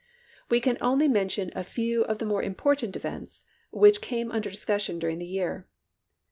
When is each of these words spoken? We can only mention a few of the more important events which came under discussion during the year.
We 0.49 0.59
can 0.61 0.79
only 0.81 1.07
mention 1.07 1.51
a 1.55 1.63
few 1.63 2.03
of 2.05 2.17
the 2.17 2.25
more 2.25 2.41
important 2.41 2.95
events 2.95 3.43
which 3.69 4.01
came 4.01 4.31
under 4.31 4.49
discussion 4.49 4.97
during 4.97 5.19
the 5.19 5.27
year. 5.27 5.67